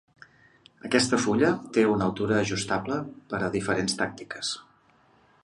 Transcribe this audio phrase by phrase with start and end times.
[0.87, 2.99] Aquesta fulla té una altura ajustable
[3.35, 4.57] per a diferents tàctiques.